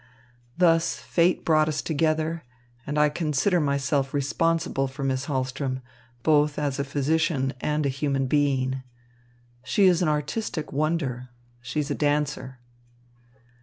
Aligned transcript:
Thus, 0.57 0.95
fate 0.95 1.45
brought 1.45 1.69
us 1.69 1.83
together, 1.83 2.43
and 2.87 2.97
I 2.97 3.07
consider 3.09 3.59
myself 3.59 4.15
responsible 4.15 4.87
for 4.87 5.03
Miss 5.03 5.27
Hahlström, 5.27 5.83
both 6.23 6.57
as 6.57 6.79
a 6.79 6.83
physician 6.83 7.53
and 7.61 7.85
a 7.85 7.89
human 7.89 8.25
being. 8.25 8.81
She 9.63 9.85
is 9.85 10.01
an 10.01 10.07
artistic 10.07 10.73
wonder. 10.73 11.29
She 11.61 11.81
is 11.81 11.91
a 11.91 11.93
dancer." 11.93 12.57